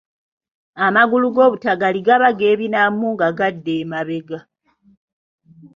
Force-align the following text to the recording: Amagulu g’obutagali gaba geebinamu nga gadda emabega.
Amagulu 0.85 1.27
g’obutagali 1.35 1.99
gaba 2.07 2.29
geebinamu 2.39 3.07
nga 3.13 3.27
gadda 3.37 3.73
emabega. 3.81 4.39